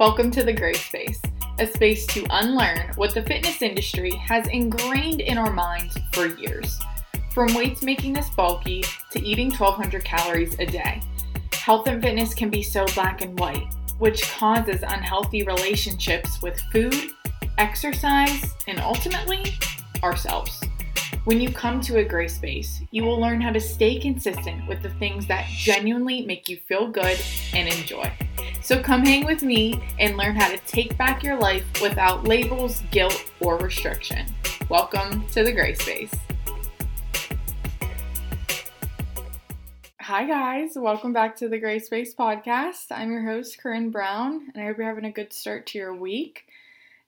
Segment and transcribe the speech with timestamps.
[0.00, 1.20] Welcome to the Grey Space,
[1.58, 6.78] a space to unlearn what the fitness industry has ingrained in our minds for years.
[7.34, 11.02] From weights making us bulky to eating 1200 calories a day,
[11.52, 17.10] health and fitness can be so black and white, which causes unhealthy relationships with food,
[17.58, 19.52] exercise, and ultimately
[20.02, 20.64] ourselves.
[21.24, 24.82] When you come to a gray space, you will learn how to stay consistent with
[24.82, 27.20] the things that genuinely make you feel good
[27.52, 28.10] and enjoy.
[28.70, 32.84] So come hang with me and learn how to take back your life without labels,
[32.92, 34.24] guilt, or restriction.
[34.68, 36.14] Welcome to the gray space.
[40.00, 40.74] Hi, guys.
[40.76, 42.92] Welcome back to the Grey Space podcast.
[42.92, 45.96] I'm your host, Coryn Brown, and I hope you're having a good start to your
[45.96, 46.44] week.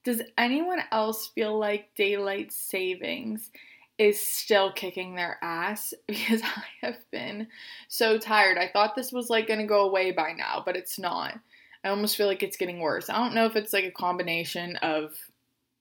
[0.02, 3.52] Does anyone else feel like daylight savings
[3.98, 5.94] is still kicking their ass?
[6.08, 7.46] Because I have been
[7.86, 8.58] so tired.
[8.58, 11.38] I thought this was like gonna go away by now, but it's not.
[11.84, 13.10] I almost feel like it's getting worse.
[13.10, 15.14] I don't know if it's like a combination of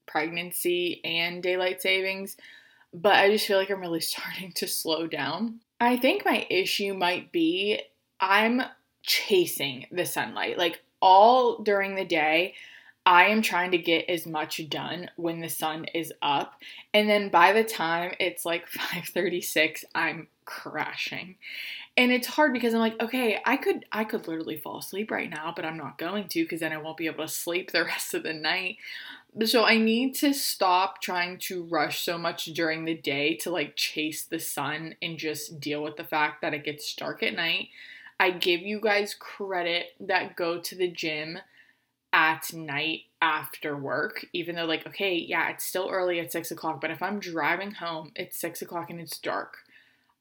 [0.07, 2.37] pregnancy and daylight savings,
[2.93, 5.59] but I just feel like I'm really starting to slow down.
[5.79, 7.81] I think my issue might be
[8.19, 8.61] I'm
[9.03, 10.57] chasing the sunlight.
[10.57, 12.53] Like all during the day,
[13.05, 16.61] I am trying to get as much done when the sun is up.
[16.93, 21.37] And then by the time it's like 5:36, I'm crashing.
[21.97, 25.29] And it's hard because I'm like, okay, I could I could literally fall asleep right
[25.29, 27.83] now, but I'm not going to because then I won't be able to sleep the
[27.85, 28.77] rest of the night.
[29.45, 33.75] So I need to stop trying to rush so much during the day to like
[33.75, 37.69] chase the sun and just deal with the fact that it gets dark at night.
[38.19, 41.39] I give you guys credit that go to the gym
[42.13, 46.81] at night after work, even though, like, okay, yeah, it's still early at six o'clock,
[46.81, 49.57] but if I'm driving home, it's six o'clock and it's dark,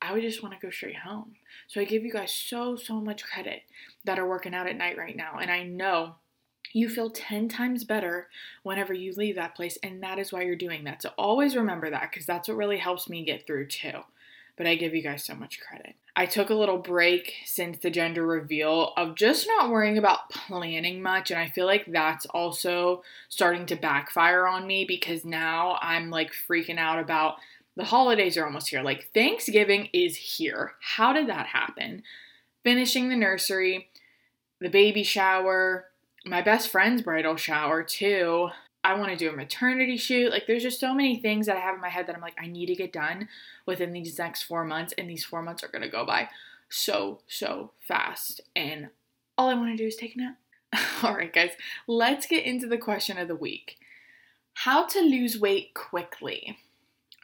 [0.02, 1.36] I would just want to go straight home.
[1.68, 3.62] So I give you guys so, so much credit
[4.04, 5.38] that are working out at night right now.
[5.40, 6.16] And I know
[6.72, 8.28] you feel 10 times better
[8.62, 11.02] whenever you leave that place, and that is why you're doing that.
[11.02, 14.00] So always remember that because that's what really helps me get through too.
[14.56, 15.94] But I give you guys so much credit.
[16.16, 21.00] I took a little break since the gender reveal of just not worrying about planning
[21.00, 21.30] much.
[21.30, 26.32] And I feel like that's also starting to backfire on me because now I'm like
[26.32, 27.36] freaking out about
[27.76, 28.82] the holidays are almost here.
[28.82, 30.74] Like Thanksgiving is here.
[30.80, 32.02] How did that happen?
[32.62, 33.88] Finishing the nursery,
[34.60, 35.86] the baby shower,
[36.24, 38.50] my best friend's bridal shower, too.
[38.82, 40.30] I want to do a maternity shoot.
[40.30, 42.36] Like, there's just so many things that I have in my head that I'm like,
[42.40, 43.28] I need to get done
[43.66, 44.94] within these next four months.
[44.96, 46.28] And these four months are going to go by
[46.68, 48.40] so, so fast.
[48.56, 48.88] And
[49.36, 50.36] all I want to do is take a nap.
[51.02, 51.50] all right, guys,
[51.86, 53.76] let's get into the question of the week
[54.54, 56.58] How to lose weight quickly.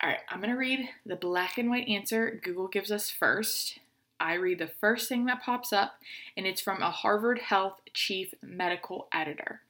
[0.06, 3.80] All right, I'm going to read the black and white answer Google gives us first.
[4.20, 5.98] I read the first thing that pops up,
[6.36, 9.62] and it's from a Harvard Health chief medical editor.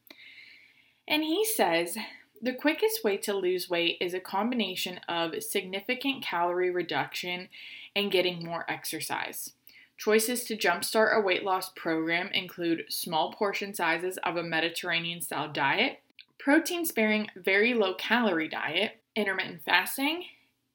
[1.08, 1.96] And he says
[2.42, 7.48] the quickest way to lose weight is a combination of significant calorie reduction
[7.94, 9.54] and getting more exercise.
[9.96, 15.50] Choices to jumpstart a weight loss program include small portion sizes of a Mediterranean style
[15.50, 16.00] diet,
[16.38, 20.24] protein sparing, very low calorie diet, intermittent fasting,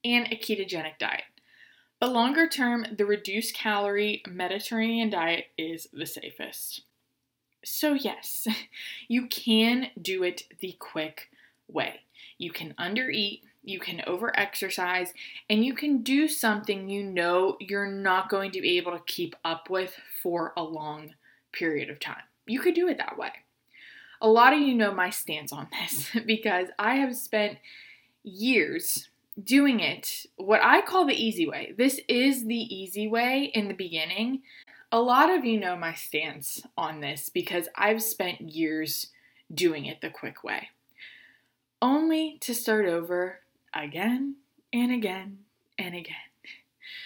[0.03, 1.23] and a ketogenic diet.
[1.99, 6.81] But longer term, the reduced calorie Mediterranean diet is the safest.
[7.63, 8.47] So, yes,
[9.07, 11.29] you can do it the quick
[11.67, 12.01] way.
[12.39, 15.09] You can undereat, you can overexercise,
[15.47, 19.35] and you can do something you know you're not going to be able to keep
[19.45, 21.13] up with for a long
[21.51, 22.23] period of time.
[22.47, 23.31] You could do it that way.
[24.21, 27.59] A lot of you know my stance on this because I have spent
[28.23, 29.09] years
[29.41, 31.73] doing it what I call the easy way.
[31.77, 34.41] This is the easy way in the beginning.
[34.91, 39.07] A lot of you know my stance on this because I've spent years
[39.53, 40.69] doing it the quick way,
[41.81, 43.39] only to start over
[43.73, 44.35] again
[44.73, 45.39] and again
[45.77, 46.15] and again.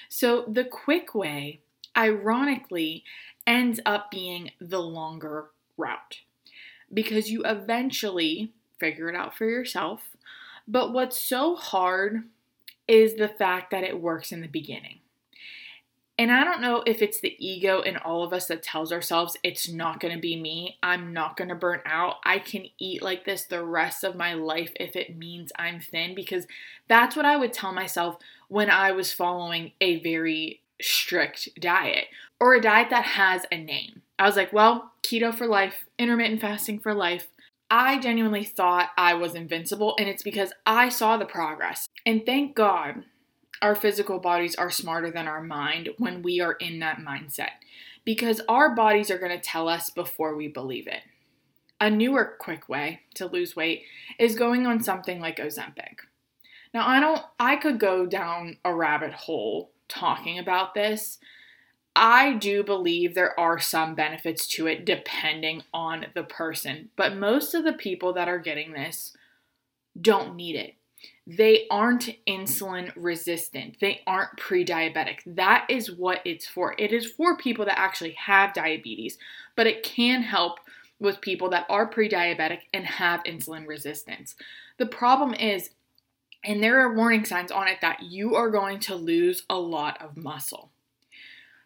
[0.09, 1.59] So, the quick way,
[1.95, 3.03] ironically,
[3.45, 6.21] ends up being the longer route
[6.93, 10.14] because you eventually figure it out for yourself.
[10.67, 12.23] But what's so hard
[12.87, 14.99] is the fact that it works in the beginning.
[16.17, 19.35] And I don't know if it's the ego in all of us that tells ourselves
[19.43, 20.77] it's not going to be me.
[20.81, 22.15] I'm not going to burn out.
[22.23, 26.15] I can eat like this the rest of my life if it means I'm thin,
[26.15, 26.47] because
[26.87, 32.05] that's what I would tell myself when I was following a very strict diet
[32.39, 34.01] or a diet that has a name.
[34.17, 37.27] I was like, well, keto for life, intermittent fasting for life.
[37.77, 41.89] I genuinely thought I was invincible, and it's because I saw the progress.
[42.05, 43.03] And thank God
[43.61, 47.49] our physical bodies are smarter than our mind when we are in that mindset
[48.05, 51.01] because our bodies are going to tell us before we believe it.
[51.81, 53.83] A newer quick way to lose weight
[54.17, 55.97] is going on something like Ozempic.
[56.73, 61.19] Now, I don't I could go down a rabbit hole talking about this.
[61.95, 67.53] I do believe there are some benefits to it depending on the person, but most
[67.53, 69.15] of the people that are getting this
[69.99, 70.75] don't need it.
[71.27, 73.77] They aren't insulin resistant.
[73.79, 75.19] They aren't pre diabetic.
[75.25, 76.75] That is what it's for.
[76.77, 79.17] It is for people that actually have diabetes,
[79.55, 80.59] but it can help
[80.99, 84.35] with people that are pre diabetic and have insulin resistance.
[84.77, 85.71] The problem is,
[86.43, 90.01] and there are warning signs on it that you are going to lose a lot
[90.01, 90.71] of muscle.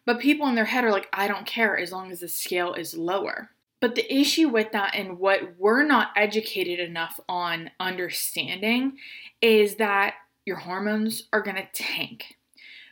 [0.06, 2.74] But people in their head are like, I don't care as long as the scale
[2.74, 3.50] is lower.
[3.80, 8.98] But the issue with that and what we're not educated enough on understanding
[9.40, 10.14] is that
[10.44, 12.36] your hormones are to tank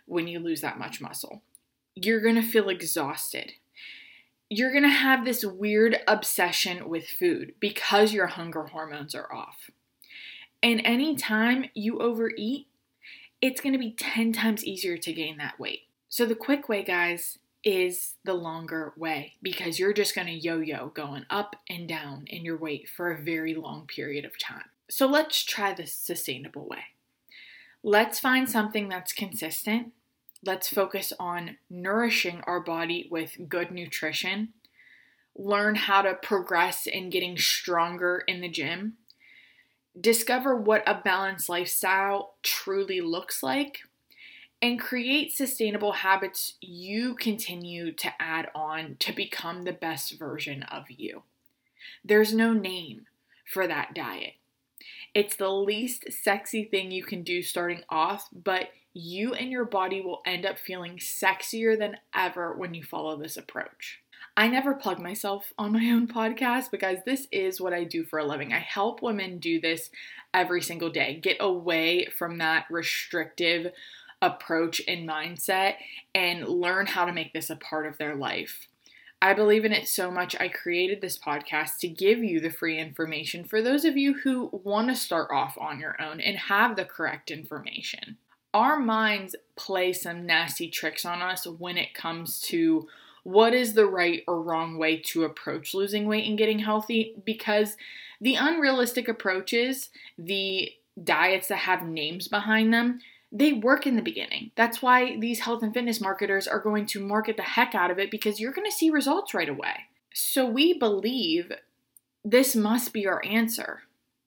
[0.06, 1.42] when you lose that much muscle.
[1.94, 3.52] You're to feel exhausted.
[4.48, 9.70] You're to have this weird obsession with food because your hunger hormones are off.
[10.62, 12.66] And anytime you overeat,
[13.42, 15.87] it's to be 10 times easier to gain that weight.
[16.08, 20.58] So, the quick way, guys, is the longer way because you're just going to yo
[20.60, 24.70] yo going up and down in your weight for a very long period of time.
[24.88, 26.84] So, let's try the sustainable way.
[27.82, 29.92] Let's find something that's consistent.
[30.44, 34.54] Let's focus on nourishing our body with good nutrition.
[35.36, 38.94] Learn how to progress in getting stronger in the gym.
[40.00, 43.80] Discover what a balanced lifestyle truly looks like
[44.60, 50.84] and create sustainable habits you continue to add on to become the best version of
[50.88, 51.22] you.
[52.04, 53.06] There's no name
[53.46, 54.34] for that diet.
[55.14, 60.00] It's the least sexy thing you can do starting off, but you and your body
[60.00, 64.00] will end up feeling sexier than ever when you follow this approach.
[64.36, 68.18] I never plug myself on my own podcast because this is what I do for
[68.18, 68.52] a living.
[68.52, 69.90] I help women do this
[70.34, 73.72] every single day, get away from that restrictive
[74.20, 75.74] approach and mindset
[76.14, 78.68] and learn how to make this a part of their life.
[79.20, 82.78] I believe in it so much, I created this podcast to give you the free
[82.78, 86.76] information for those of you who want to start off on your own and have
[86.76, 88.16] the correct information.
[88.54, 92.86] Our minds play some nasty tricks on us when it comes to
[93.24, 97.76] what is the right or wrong way to approach losing weight and getting healthy because
[98.20, 100.72] the unrealistic approaches, the
[101.02, 103.00] diets that have names behind them,
[103.30, 104.50] they work in the beginning.
[104.56, 107.98] That's why these health and fitness marketers are going to market the heck out of
[107.98, 109.86] it because you're going to see results right away.
[110.14, 111.52] So we believe
[112.24, 113.82] this must be our answer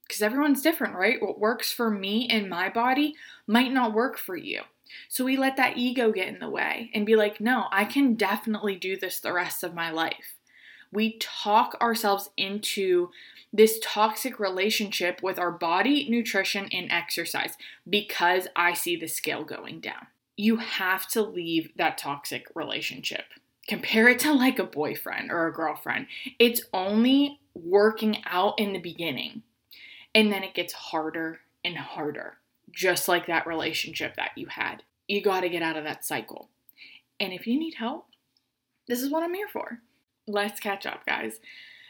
[0.08, 1.22] because everyone's different, right?
[1.22, 3.16] What works for me and my body
[3.48, 4.62] might not work for you.
[5.08, 8.16] So we let that ego get in the way and be like, no, I can
[8.16, 10.36] definitely do this the rest of my life.
[10.92, 13.10] We talk ourselves into
[13.54, 17.58] this toxic relationship with our body, nutrition, and exercise
[17.90, 20.08] because I see the scale going down.
[20.38, 23.26] You have to leave that toxic relationship.
[23.68, 26.08] Compare it to like a boyfriend or a girlfriend.
[26.40, 29.44] It's only working out in the beginning,
[30.16, 32.38] and then it gets harder and harder,
[32.72, 34.84] just like that relationship that you had.
[35.08, 36.50] You got to get out of that cycle.
[37.20, 38.08] And if you need help,
[38.88, 39.80] this is what I'm here for.
[40.32, 41.40] Let's catch up, guys.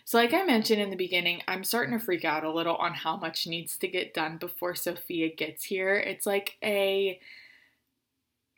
[0.04, 2.94] So, like I mentioned in the beginning, I'm starting to freak out a little on
[2.94, 5.96] how much needs to get done before Sophia gets here.
[5.96, 7.20] It's like a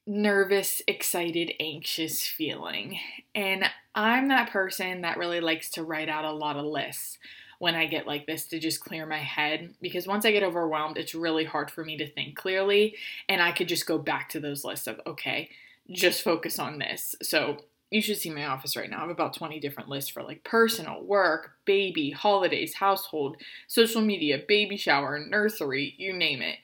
[0.05, 2.99] nervous, excited, anxious feeling.
[3.35, 3.65] And
[3.95, 7.17] I'm that person that really likes to write out a lot of lists
[7.59, 10.97] when I get like this to just clear my head because once I get overwhelmed,
[10.97, 12.95] it's really hard for me to think clearly.
[13.29, 15.49] And I could just go back to those lists of, okay,
[15.89, 17.15] just focus on this.
[17.21, 17.57] So
[17.93, 18.97] you should see my office right now.
[18.97, 24.41] I have about 20 different lists for like personal, work, baby, holidays, household, social media,
[24.47, 26.57] baby shower, nursery, you name it.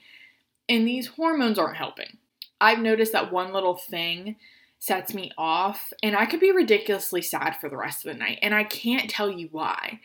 [0.68, 2.18] And these hormones aren't helping.
[2.60, 4.38] I've noticed that one little thing
[4.80, 8.40] sets me off, and I could be ridiculously sad for the rest of the night,
[8.42, 10.00] and I can't tell you why.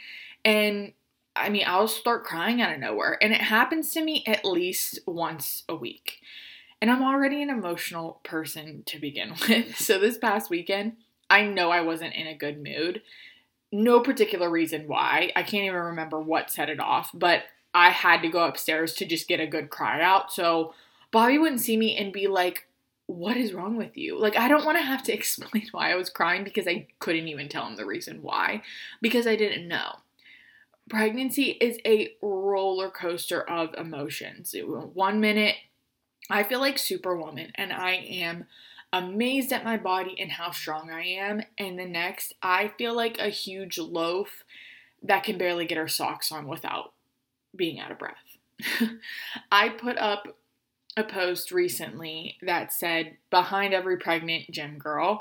[0.44, 0.92] And
[1.34, 4.98] I mean, I'll start crying out of nowhere, and it happens to me at least
[5.06, 6.20] once a week.
[6.82, 9.78] And I'm already an emotional person to begin with.
[9.78, 10.96] So this past weekend,
[11.34, 13.02] I know I wasn't in a good mood.
[13.72, 15.32] No particular reason why.
[15.34, 17.42] I can't even remember what set it off, but
[17.74, 20.32] I had to go upstairs to just get a good cry out.
[20.32, 20.74] So
[21.10, 22.68] Bobby wouldn't see me and be like,
[23.06, 24.16] What is wrong with you?
[24.16, 27.26] Like, I don't want to have to explain why I was crying because I couldn't
[27.26, 28.62] even tell him the reason why
[29.02, 29.96] because I didn't know.
[30.88, 34.54] Pregnancy is a roller coaster of emotions.
[34.62, 35.56] One minute,
[36.30, 38.46] I feel like Superwoman and I am
[38.94, 41.42] amazed at my body and how strong I am.
[41.58, 44.44] And the next, I feel like a huge loaf
[45.02, 46.92] that can barely get her socks on without
[47.54, 48.38] being out of breath.
[49.52, 50.38] I put up
[50.96, 55.20] a post recently that said, Behind every pregnant gym girl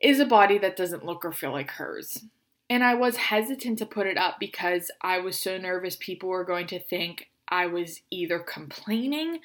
[0.00, 2.24] is a body that doesn't look or feel like hers.
[2.68, 6.44] And I was hesitant to put it up because I was so nervous people were
[6.44, 9.38] going to think I was either complaining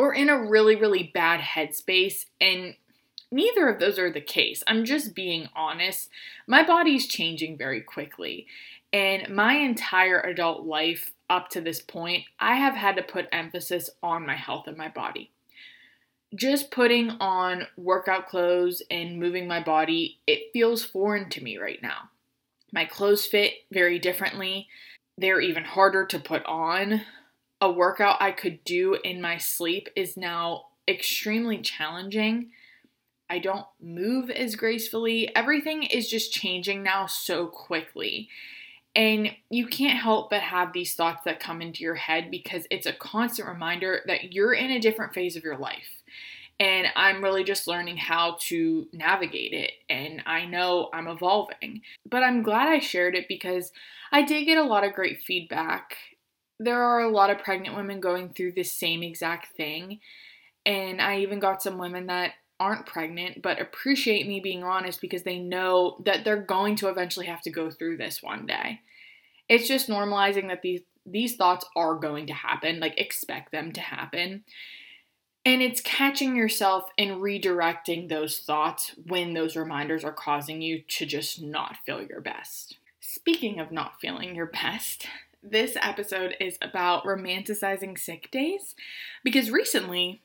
[0.00, 2.24] or in a really, really bad headspace.
[2.40, 2.74] And
[3.30, 4.62] neither of those are the case.
[4.66, 6.08] I'm just being honest.
[6.46, 8.46] My body's changing very quickly.
[8.94, 13.90] And my entire adult life up to this point, I have had to put emphasis
[14.02, 15.32] on my health and my body.
[16.34, 21.82] Just putting on workout clothes and moving my body, it feels foreign to me right
[21.82, 22.08] now.
[22.72, 24.66] My clothes fit very differently.
[25.18, 27.02] They're even harder to put on.
[27.60, 32.50] A workout I could do in my sleep is now extremely challenging.
[33.28, 35.34] I don't move as gracefully.
[35.36, 38.28] Everything is just changing now so quickly.
[38.96, 42.86] And you can't help but have these thoughts that come into your head because it's
[42.86, 46.02] a constant reminder that you're in a different phase of your life.
[46.58, 49.72] And I'm really just learning how to navigate it.
[49.88, 51.82] And I know I'm evolving.
[52.04, 53.70] But I'm glad I shared it because
[54.10, 55.96] I did get a lot of great feedback.
[56.62, 59.98] There are a lot of pregnant women going through the same exact thing.
[60.66, 65.22] And I even got some women that aren't pregnant but appreciate me being honest because
[65.22, 68.80] they know that they're going to eventually have to go through this one day.
[69.48, 73.80] It's just normalizing that these these thoughts are going to happen, like expect them to
[73.80, 74.44] happen.
[75.44, 81.06] And it's catching yourself and redirecting those thoughts when those reminders are causing you to
[81.06, 82.76] just not feel your best.
[83.00, 85.06] Speaking of not feeling your best,
[85.42, 88.74] this episode is about romanticizing sick days
[89.24, 90.20] because recently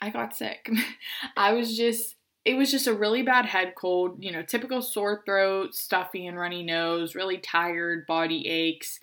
[0.00, 0.70] I got sick.
[1.36, 5.22] I was just it was just a really bad head cold, you know, typical sore
[5.26, 9.00] throat, stuffy and runny nose, really tired, body aches.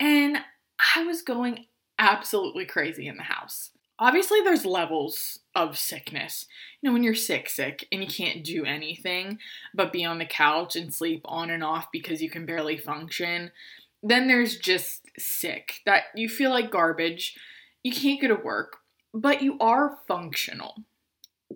[0.00, 0.38] And
[0.96, 1.66] I was going
[1.98, 3.72] absolutely crazy in the house.
[3.98, 6.46] Obviously, there's levels of sickness.
[6.80, 9.38] You know, when you're sick, sick, and you can't do anything
[9.74, 13.52] but be on the couch and sleep on and off because you can barely function.
[14.02, 17.36] Then there's just sick, that you feel like garbage.
[17.82, 18.78] You can't go to work,
[19.14, 20.84] but you are functional.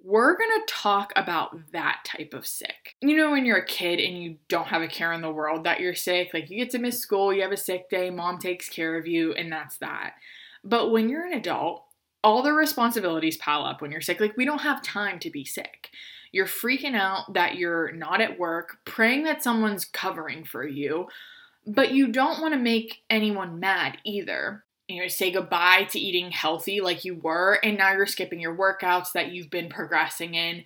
[0.03, 2.95] We're to talk about that type of sick.
[3.01, 5.65] You know, when you're a kid and you don't have a care in the world
[5.65, 8.39] that you're sick, like you get to miss school, you have a sick day, mom
[8.39, 10.15] takes care of you, and that's that.
[10.63, 11.85] But when you're an adult,
[12.23, 14.21] all the responsibilities pile up when you're sick.
[14.21, 15.91] Like, we don't have time to be sick.
[16.33, 21.07] You're freaking out that you're not at work, praying that someone's covering for you,
[21.67, 26.31] but you don't want to make anyone mad either you know, say goodbye to eating
[26.31, 30.63] healthy like you were, and now you're skipping your workouts that you've been progressing in,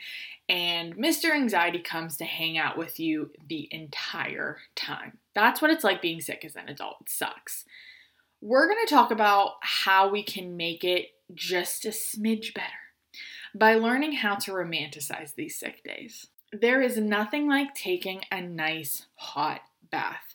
[0.51, 1.33] and Mr.
[1.33, 5.19] Anxiety comes to hang out with you the entire time.
[5.33, 6.97] That's what it's like being sick as an adult.
[7.03, 7.65] It sucks.
[8.41, 12.67] We're going to talk about how we can make it just a smidge better
[13.55, 16.27] by learning how to romanticize these sick days.
[16.53, 20.30] There is nothing like taking a nice hot bath.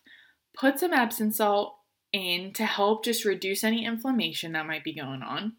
[0.58, 1.78] Put some Epsom salt
[2.14, 5.54] in to help just reduce any inflammation that might be going on.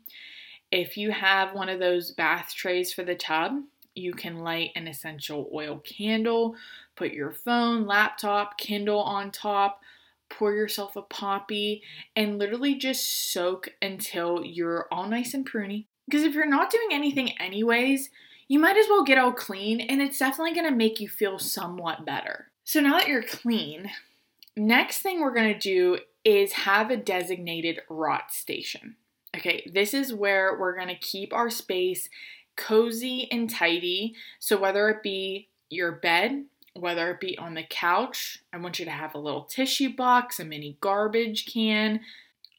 [0.72, 3.60] If you have one of those bath trays for the tub,
[3.94, 6.56] you can light an essential oil candle,
[6.96, 9.80] put your phone, laptop, Kindle on top,
[10.28, 11.82] pour yourself a poppy,
[12.14, 15.86] and literally just soak until you're all nice and pruny.
[16.06, 18.10] Because if you're not doing anything anyways,
[18.48, 22.04] you might as well get all clean, and it's definitely gonna make you feel somewhat
[22.04, 22.50] better.
[22.64, 23.90] So now that you're clean,
[24.56, 28.96] next thing we're gonna do is have a designated rot station.
[29.36, 32.08] Okay, this is where we're going to keep our space
[32.56, 34.14] cozy and tidy.
[34.38, 38.84] So, whether it be your bed, whether it be on the couch, I want you
[38.86, 42.00] to have a little tissue box, a mini garbage can,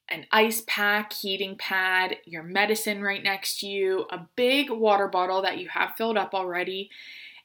[0.08, 5.42] an ice pack, heating pad, your medicine right next to you, a big water bottle
[5.42, 6.90] that you have filled up already,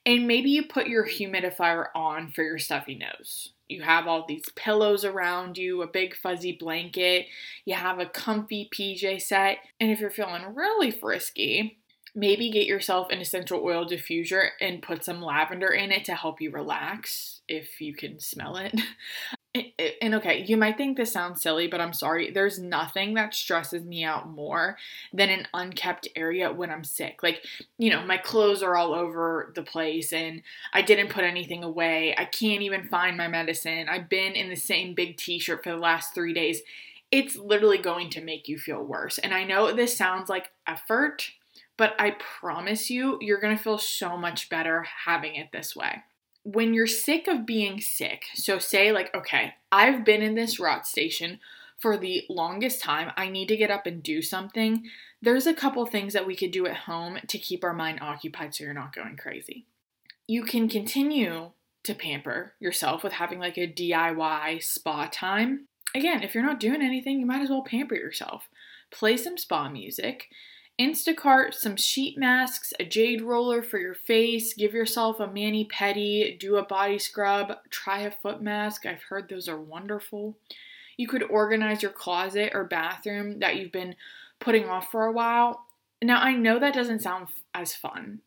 [0.05, 3.53] and maybe you put your humidifier on for your stuffy nose.
[3.69, 7.27] You have all these pillows around you, a big fuzzy blanket,
[7.65, 11.79] you have a comfy PJ set, and if you're feeling really frisky,
[12.13, 16.41] maybe get yourself an essential oil diffuser and put some lavender in it to help
[16.41, 18.73] you relax if you can smell it.
[19.55, 22.31] and okay, you might think this sounds silly, but I'm sorry.
[22.31, 24.77] There's nothing that stresses me out more
[25.13, 27.21] than an unkept area when I'm sick.
[27.21, 27.45] Like,
[27.77, 30.41] you know, my clothes are all over the place and
[30.73, 32.15] I didn't put anything away.
[32.17, 33.89] I can't even find my medicine.
[33.89, 36.61] I've been in the same big t shirt for the last three days.
[37.11, 39.19] It's literally going to make you feel worse.
[39.19, 41.29] And I know this sounds like effort,
[41.77, 46.01] but I promise you, you're going to feel so much better having it this way.
[46.43, 50.85] When you're sick of being sick, so say, like, okay, I've been in this rot
[50.85, 51.39] station
[51.79, 54.85] for the longest time, I need to get up and do something.
[55.21, 58.55] There's a couple things that we could do at home to keep our mind occupied
[58.55, 59.65] so you're not going crazy.
[60.27, 61.51] You can continue
[61.83, 65.67] to pamper yourself with having like a DIY spa time.
[65.93, 68.47] Again, if you're not doing anything, you might as well pamper yourself.
[68.89, 70.29] Play some spa music.
[70.79, 76.37] Instacart some sheet masks, a jade roller for your face, give yourself a mani pedi,
[76.39, 78.85] do a body scrub, try a foot mask.
[78.85, 80.35] I've heard those are wonderful.
[80.97, 83.95] You could organize your closet or bathroom that you've been
[84.39, 85.65] putting off for a while.
[86.01, 88.21] Now, I know that doesn't sound as fun,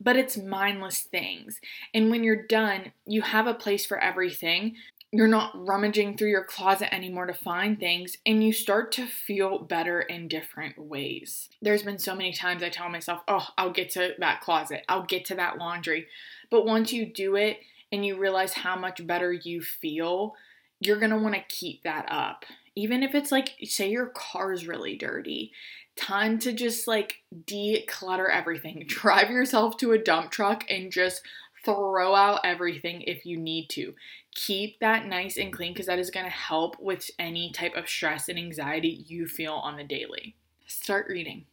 [0.00, 1.60] but it's mindless things.
[1.94, 4.76] And when you're done, you have a place for everything.
[5.16, 9.60] You're not rummaging through your closet anymore to find things, and you start to feel
[9.60, 11.50] better in different ways.
[11.62, 15.04] There's been so many times I tell myself, oh, I'll get to that closet, I'll
[15.04, 16.08] get to that laundry.
[16.50, 17.58] But once you do it
[17.92, 20.34] and you realize how much better you feel,
[20.80, 22.44] you're gonna wanna keep that up.
[22.74, 25.52] Even if it's like, say your car's really dirty,
[25.94, 28.82] time to just like declutter everything.
[28.88, 31.22] Drive yourself to a dump truck and just
[31.64, 33.94] throw out everything if you need to.
[34.34, 37.88] Keep that nice and clean because that is going to help with any type of
[37.88, 40.34] stress and anxiety you feel on the daily.
[40.66, 41.46] Start reading.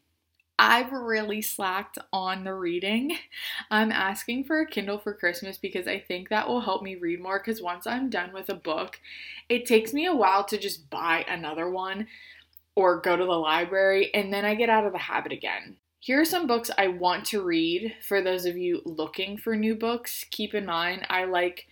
[0.58, 3.18] I've really slacked on the reading.
[3.72, 7.20] I'm asking for a Kindle for Christmas because I think that will help me read
[7.20, 7.40] more.
[7.40, 9.00] Because once I'm done with a book,
[9.50, 12.08] it takes me a while to just buy another one
[12.76, 15.78] or go to the library, and then I get out of the habit again.
[16.00, 19.76] Here are some books I want to read for those of you looking for new
[19.76, 20.26] books.
[20.32, 21.68] Keep in mind, I like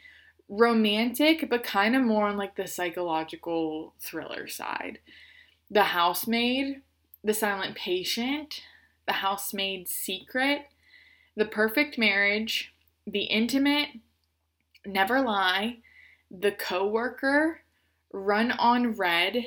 [0.49, 4.99] romantic, but kind of more on like the psychological thriller side.
[5.69, 6.81] The Housemaid,
[7.23, 8.63] The Silent Patient,
[9.05, 10.67] The Housemaid's Secret,
[11.35, 12.73] The Perfect Marriage,
[13.05, 13.89] The Intimate,
[14.85, 15.77] Never Lie,
[16.31, 17.61] The Coworker,
[18.11, 19.45] Run on Red,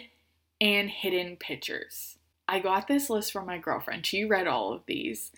[0.60, 2.18] and Hidden Pictures.
[2.46, 4.06] I got this list from my girlfriend.
[4.06, 5.32] She read all of these.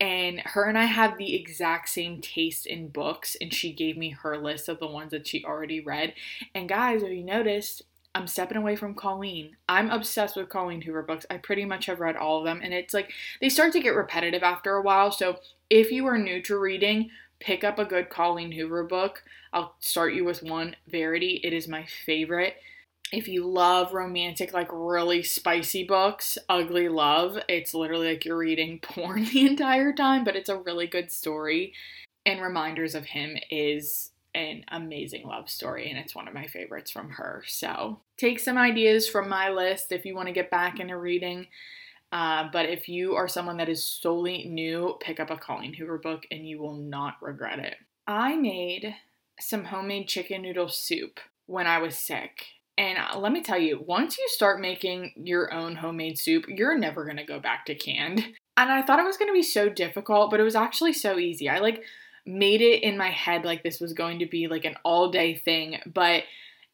[0.00, 4.10] And her and I have the exact same taste in books, and she gave me
[4.10, 6.14] her list of the ones that she already read.
[6.54, 7.82] And guys, if you noticed,
[8.14, 9.56] I'm stepping away from Colleen.
[9.68, 11.26] I'm obsessed with Colleen Hoover books.
[11.30, 13.94] I pretty much have read all of them, and it's like they start to get
[13.94, 15.10] repetitive after a while.
[15.10, 15.38] So
[15.70, 19.22] if you are new to reading, pick up a good Colleen Hoover book.
[19.52, 21.40] I'll start you with one, Verity.
[21.42, 22.56] It is my favorite
[23.14, 28.78] if you love romantic, like really spicy books, Ugly Love, it's literally like you're reading
[28.82, 31.72] porn the entire time, but it's a really good story.
[32.26, 36.90] And Reminders of Him is an amazing love story, and it's one of my favorites
[36.90, 37.44] from her.
[37.46, 41.46] So take some ideas from my list if you want to get back into reading.
[42.10, 45.98] Uh, but if you are someone that is solely new, pick up a Colleen Hoover
[45.98, 47.76] book and you will not regret it.
[48.06, 48.94] I made
[49.40, 52.46] some homemade chicken noodle soup when I was sick.
[52.76, 56.76] And uh, let me tell you, once you start making your own homemade soup, you're
[56.76, 58.24] never to go back to canned.
[58.56, 61.48] And I thought it was to be so difficult, but it was actually so easy.
[61.48, 61.82] I like
[62.24, 65.34] made it in my head like this was going to be like an all day
[65.34, 66.22] thing, but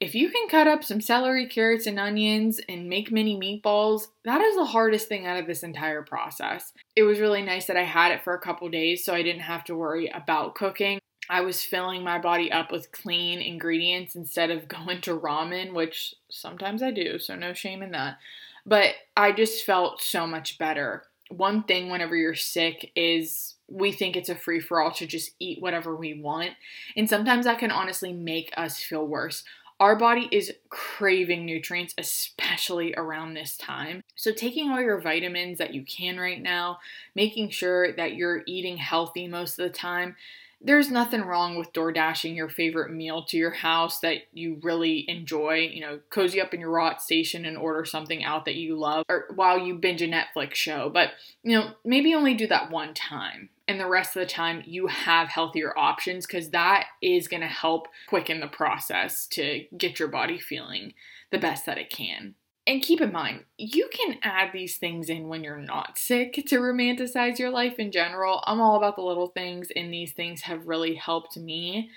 [0.01, 4.41] if you can cut up some celery, carrots, and onions and make mini meatballs, that
[4.41, 6.73] is the hardest thing out of this entire process.
[6.97, 9.43] It was really nice that I had it for a couple days so I didn't
[9.43, 11.01] have to worry about cooking.
[11.31, 16.17] I was filling my body up with clean ingredients instead of going to ramen, which
[16.29, 18.19] sometimes I do, so no shame in that.
[18.67, 21.05] But I just felt so much better.
[21.31, 25.31] One thing whenever you're sick is we think it's a free for all to just
[25.39, 26.51] eat whatever we want.
[26.97, 29.45] And sometimes that can honestly make us feel worse.
[29.79, 34.03] Our body is craving nutrients, especially around this time.
[34.15, 36.81] So, taking all your vitamins that you can right now,
[37.15, 40.17] making sure that you're eating healthy most of the time,
[40.63, 45.09] there's nothing wrong with door dashing your favorite meal to your house that you really
[45.09, 45.71] enjoy.
[45.73, 49.05] You know, cozy up in your rot station and order something out that you love
[49.09, 50.91] or while you binge a Netflix show.
[50.91, 53.49] But, you know, maybe only do that one time.
[53.67, 57.47] And the rest of the time, you have healthier options because that is going to
[57.47, 60.93] help quicken the process to get your body feeling
[61.31, 62.35] the best that it can.
[62.67, 66.61] And keep in mind, you can add these things in when you're not sick to
[66.61, 68.43] romanticize your life in general.
[68.47, 71.91] I'm all about the little things, and these things have really helped me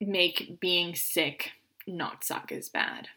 [0.00, 1.52] make being sick
[1.86, 3.08] not suck as bad.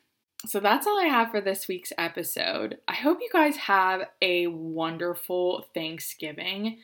[0.45, 2.77] So that's all I have for this week's episode.
[2.87, 6.79] I hope you guys have a wonderful Thanksgiving.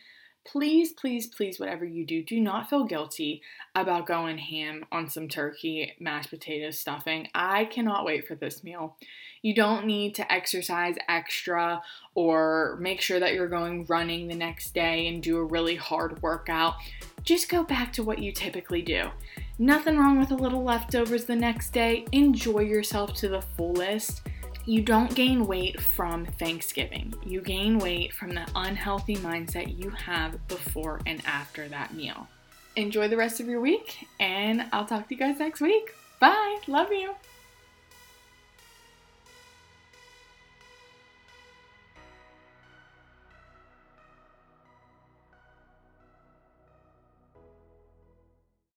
[0.45, 3.43] Please, please, please, whatever you do, do not feel guilty
[3.75, 7.27] about going ham on some turkey, mashed potatoes, stuffing.
[7.35, 8.97] I cannot wait for this meal.
[9.41, 11.81] You don't need to exercise extra
[12.13, 16.21] or make sure that you're going running the next day and do a really hard
[16.21, 16.75] workout.
[17.23, 19.09] Just go back to what you typically do.
[19.57, 22.05] Nothing wrong with a little leftovers the next day.
[22.11, 24.21] Enjoy yourself to the fullest.
[24.65, 27.13] You don't gain weight from Thanksgiving.
[27.25, 32.27] You gain weight from the unhealthy mindset you have before and after that meal.
[32.75, 35.93] Enjoy the rest of your week, and I'll talk to you guys next week.
[36.19, 36.59] Bye.
[36.67, 37.15] Love you.